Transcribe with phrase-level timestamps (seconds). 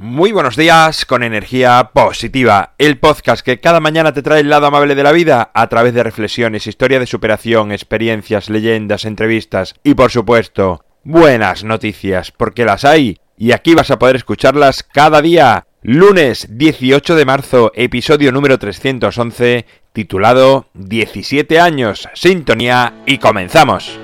[0.00, 4.68] Muy buenos días con energía positiva, el podcast que cada mañana te trae el lado
[4.68, 9.94] amable de la vida a través de reflexiones, historia de superación, experiencias, leyendas, entrevistas y
[9.94, 15.66] por supuesto, buenas noticias, porque las hay y aquí vas a poder escucharlas cada día.
[15.82, 23.98] Lunes 18 de marzo, episodio número 311, titulado 17 años, sintonía y comenzamos.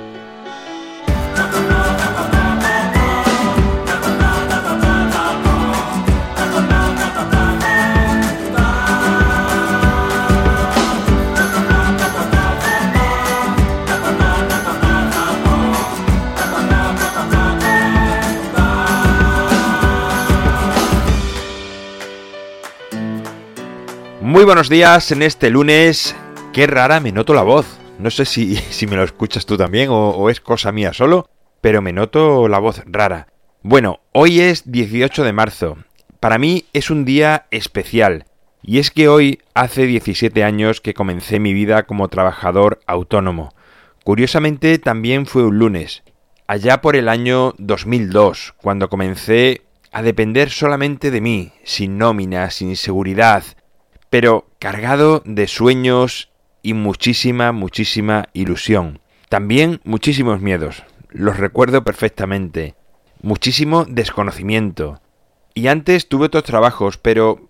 [24.44, 26.14] Muy buenos días en este lunes.
[26.52, 27.78] Qué rara me noto la voz.
[27.98, 31.30] No sé si, si me lo escuchas tú también o, o, es cosa mía solo,
[31.62, 33.28] pero me noto la voz rara.
[33.62, 35.78] Bueno, hoy es 18 de marzo.
[36.20, 38.26] Para mí es un día especial.
[38.62, 43.54] Y es que hoy hace 17 años que comencé mi vida como trabajador autónomo.
[44.04, 46.02] Curiosamente también fue un lunes,
[46.46, 52.76] allá por el año 2002, cuando comencé a depender solamente de mí, sin nómina, sin
[52.76, 53.42] seguridad,
[54.14, 56.30] pero cargado de sueños
[56.62, 59.00] y muchísima, muchísima ilusión.
[59.28, 62.76] También muchísimos miedos, los recuerdo perfectamente.
[63.22, 65.00] Muchísimo desconocimiento.
[65.52, 67.48] Y antes tuve otros trabajos, pero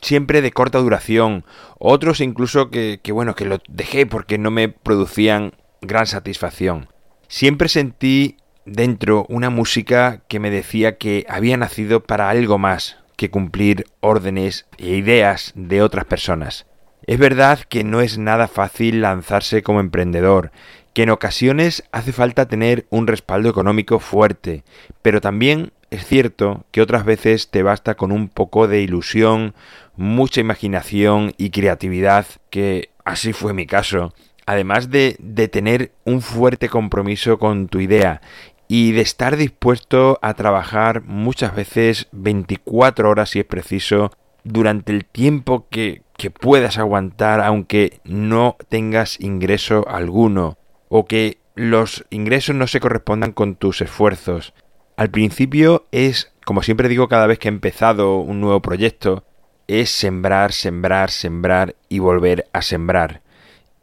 [0.00, 1.44] siempre de corta duración.
[1.80, 6.86] Otros incluso que, bueno, que lo dejé porque no me producían gran satisfacción.
[7.26, 13.28] Siempre sentí dentro una música que me decía que había nacido para algo más, que
[13.28, 16.64] cumplir órdenes e ideas de otras personas.
[17.06, 20.52] Es verdad que no es nada fácil lanzarse como emprendedor,
[20.94, 24.64] que en ocasiones hace falta tener un respaldo económico fuerte,
[25.02, 29.52] pero también es cierto que otras veces te basta con un poco de ilusión,
[29.96, 34.14] mucha imaginación y creatividad, que así fue mi caso,
[34.46, 38.22] además de, de tener un fuerte compromiso con tu idea
[38.72, 44.12] y de estar dispuesto a trabajar muchas veces 24 horas si es preciso
[44.44, 50.56] durante el tiempo que, que puedas aguantar aunque no tengas ingreso alguno
[50.88, 54.54] o que los ingresos no se correspondan con tus esfuerzos.
[54.96, 59.24] Al principio es, como siempre digo cada vez que he empezado un nuevo proyecto,
[59.66, 63.22] es sembrar, sembrar, sembrar y volver a sembrar.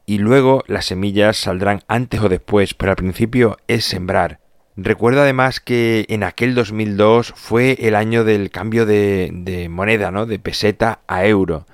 [0.06, 4.40] Y luego las semillas saldrán antes o después, pero al principio es sembrar.
[4.80, 10.28] Recuerdo además que en aquel 2002 fue el año del cambio de, de, moneda, ¿no?
[10.28, 11.66] De peseta a euro.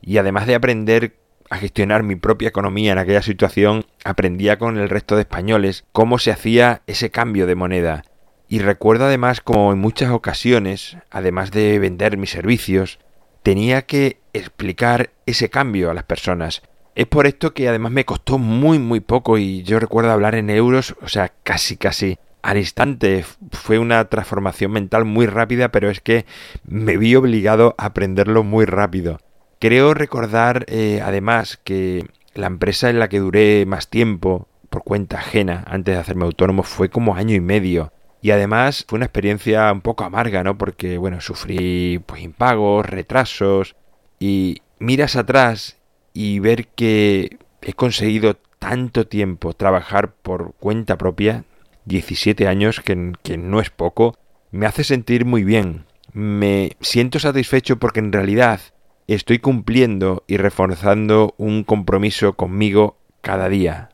[0.00, 1.16] Y además de aprender
[1.50, 6.20] a gestionar mi propia economía en aquella situación, aprendía con el resto de españoles cómo
[6.20, 8.04] se hacía ese cambio de moneda.
[8.48, 13.00] Y recuerdo además como en muchas ocasiones, además de vender mis servicios,
[13.42, 16.62] tenía que explicar ese cambio a las personas.
[16.94, 20.48] Es por esto que además me costó muy muy poco y yo recuerdo hablar en
[20.48, 23.24] euros, o sea, casi casi al instante.
[23.50, 26.26] Fue una transformación mental muy rápida, pero es que
[26.64, 29.18] me vi obligado a aprenderlo muy rápido.
[29.58, 35.18] Creo recordar eh, además que la empresa en la que duré más tiempo, por cuenta
[35.18, 37.92] ajena, antes de hacerme autónomo, fue como año y medio.
[38.22, 40.56] Y además fue una experiencia un poco amarga, ¿no?
[40.56, 43.76] Porque, bueno, sufrí pues impagos, retrasos.
[44.18, 45.76] Y miras atrás
[46.14, 51.44] y ver que he conseguido tanto tiempo trabajar por cuenta propia,
[51.84, 54.16] 17 años, que, que no es poco,
[54.50, 55.86] me hace sentir muy bien.
[56.12, 58.60] Me siento satisfecho porque en realidad
[59.06, 63.90] estoy cumpliendo y reforzando un compromiso conmigo cada día.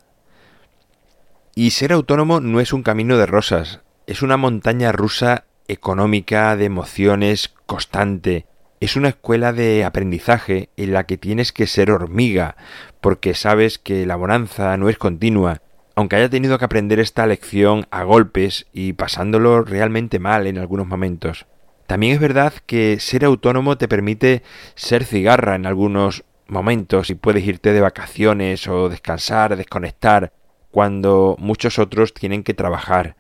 [1.55, 6.65] Y ser autónomo no es un camino de rosas, es una montaña rusa económica, de
[6.65, 8.47] emociones, constante.
[8.81, 12.57] Es una escuela de aprendizaje en la que tienes que ser hormiga,
[13.01, 15.63] porque sabes que la bonanza no es continua
[15.99, 20.87] aunque haya tenido que aprender esta lección a golpes y pasándolo realmente mal en algunos
[20.87, 21.47] momentos.
[21.89, 24.45] También es verdad que ser autónomo te permite
[24.77, 30.33] ser cigarra en algunos momentos y puedes irte de vacaciones o descansar, desconectar,
[30.71, 33.17] cuando muchos otros tienen que trabajar.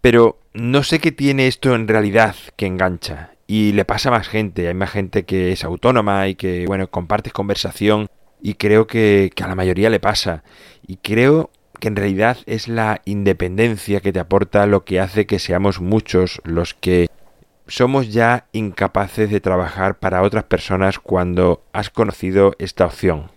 [0.00, 3.32] Pero no sé qué tiene esto en realidad que engancha.
[3.48, 6.88] Y le pasa a más gente, hay más gente que es autónoma y que, bueno,
[6.92, 8.06] compartes conversación
[8.40, 10.44] y creo que, que a la mayoría le pasa.
[10.86, 15.38] Y creo que en realidad es la independencia que te aporta lo que hace que
[15.38, 17.08] seamos muchos los que
[17.66, 23.30] somos ya incapaces de trabajar para otras personas cuando has conocido esta opción.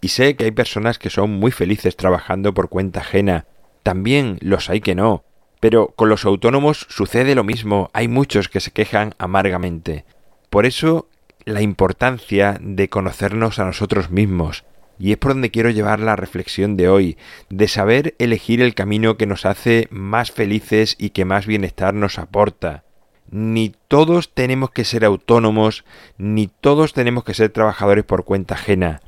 [0.00, 3.46] Y sé que hay personas que son muy felices trabajando por cuenta ajena,
[3.82, 5.24] también los hay que no,
[5.58, 10.06] Pero con los autónomos sucede lo mismo, hay muchos que se quejan amargamente.
[10.48, 11.06] Por eso
[11.44, 14.64] la importancia de conocernos a nosotros mismos.
[15.00, 17.16] Y es por donde quiero llevar la reflexión de hoy,
[17.48, 22.18] de saber elegir el camino que nos hace más felices y que más bienestar nos
[22.18, 22.84] aporta.
[23.30, 25.86] Ni todos tenemos que ser autónomos,
[26.18, 29.00] ni todos tenemos que ser trabajadores por cuenta ajena.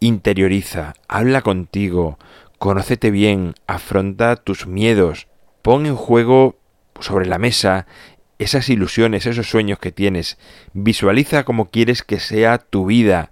[0.00, 2.18] Interioriza, habla contigo,
[2.58, 5.28] conócete bien, afronta tus miedos,
[5.60, 6.56] pon en juego
[6.98, 7.86] sobre la mesa
[8.38, 10.38] esas ilusiones, esos sueños que tienes,
[10.72, 13.30] visualiza cómo quieres que sea tu vida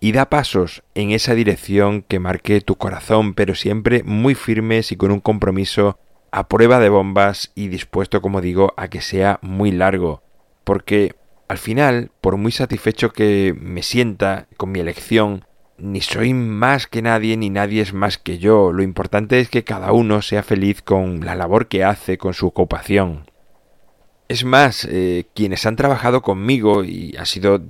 [0.00, 4.96] y da pasos en esa dirección que marque tu corazón, pero siempre muy firmes y
[4.96, 5.98] con un compromiso
[6.30, 10.22] a prueba de bombas y dispuesto, como digo, a que sea muy largo.
[10.64, 11.14] Porque
[11.48, 15.46] al final, por muy satisfecho que me sienta con mi elección,
[15.78, 18.72] ni soy más que nadie ni nadie es más que yo.
[18.72, 22.46] Lo importante es que cada uno sea feliz con la labor que hace, con su
[22.46, 23.30] ocupación.
[24.28, 27.62] Es más, eh, quienes han trabajado conmigo y ha sido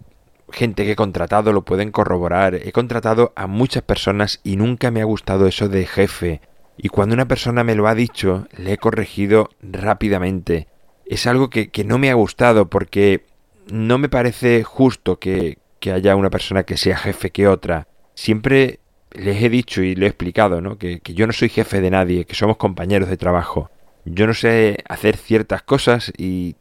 [0.51, 2.55] gente que he contratado lo pueden corroborar.
[2.55, 6.41] He contratado a muchas personas y nunca me ha gustado eso de jefe.
[6.77, 10.69] Y cuando una persona me lo ha dicho, le he corregido rápidamente.
[11.07, 13.27] Es algo que, que no me ha gustado porque
[13.71, 18.81] no me parece justo que, que haya una persona que sea jefe que otra siempre
[19.13, 20.77] les he dicho y lo he explicado, ¿no?
[20.77, 23.71] Que, que, yo no soy jefe de nadie, que somos compañeros de trabajo.
[24.05, 26.57] Yo no sé hacer ciertas cosas y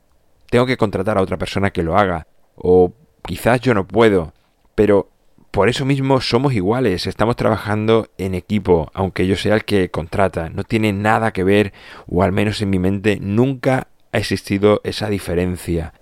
[0.50, 2.28] tengo que contratar a otra persona que lo haga.
[2.56, 2.94] O
[3.28, 4.34] quizás yo no puedo,
[4.74, 5.10] pero
[5.52, 10.50] por eso mismo somos iguales, estamos trabajando en equipo, aunque yo sea el que contrata.
[10.50, 11.74] No tiene nada que ver,
[12.08, 15.94] o al menos en mi mente, nunca ha existido esa diferencia.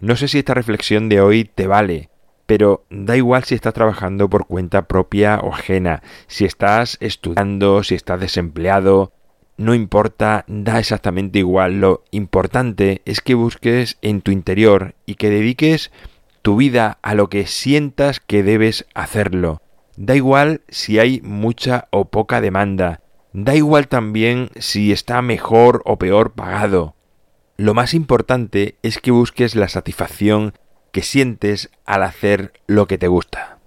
[0.00, 2.10] No sé si esta reflexión de hoy te vale,
[2.46, 7.94] pero da igual si estás trabajando por cuenta propia o ajena, si estás estudiando, si
[7.94, 9.12] estás desempleado,
[9.56, 11.80] no importa, da exactamente igual.
[11.80, 15.90] Lo importante es que busques en tu interior y que dediques
[16.48, 19.60] tu vida a lo que sientas que debes hacerlo.
[19.98, 23.02] Da igual si hay mucha o poca demanda.
[23.34, 26.96] Da igual también si está mejor o peor pagado.
[27.58, 30.54] Lo más importante es que busques la satisfacción
[30.90, 33.58] que sientes al hacer lo que te gusta.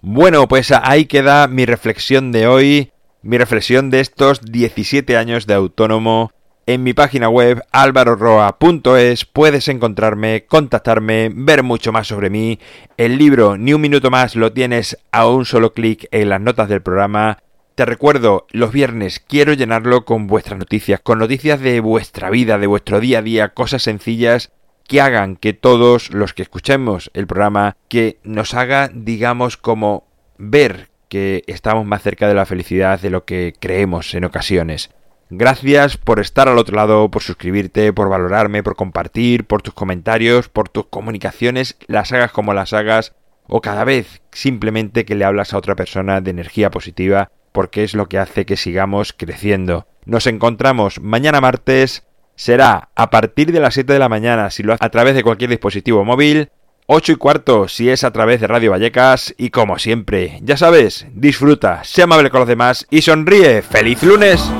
[0.00, 5.52] Bueno, pues ahí queda mi reflexión de hoy, mi reflexión de estos 17 años de
[5.52, 6.32] autónomo.
[6.64, 12.60] En mi página web alvaroroa.es puedes encontrarme, contactarme, ver mucho más sobre mí.
[12.96, 16.68] El libro Ni un minuto más lo tienes a un solo clic en las notas
[16.68, 17.38] del programa
[17.74, 22.66] te recuerdo, los viernes quiero llenarlo con vuestras noticias, con noticias de vuestra vida, de
[22.66, 24.52] vuestro día a día, cosas sencillas
[24.86, 30.04] que hagan que todos los que escuchemos el programa, que nos haga, digamos, como
[30.36, 34.90] ver que estamos más cerca de la felicidad de lo que creemos en ocasiones.
[35.34, 40.50] Gracias por estar al otro lado, por suscribirte, por valorarme, por compartir, por tus comentarios,
[40.50, 43.14] por tus comunicaciones, las hagas como las hagas,
[43.46, 47.94] o cada vez simplemente que le hablas a otra persona de energía positiva porque es
[47.94, 49.86] lo que hace que sigamos creciendo.
[50.04, 52.04] Nos encontramos mañana martes,
[52.36, 55.22] será a partir de las 7 de la mañana si lo haces a través de
[55.22, 56.50] cualquier dispositivo móvil,
[56.88, 61.06] 8 y cuarto si es a través de Radio Vallecas y como siempre, ya sabes,
[61.14, 63.62] disfruta, sea amable con los demás y sonríe.
[63.62, 64.52] ¡Feliz lunes!